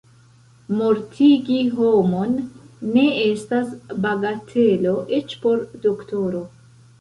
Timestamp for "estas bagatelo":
3.25-4.95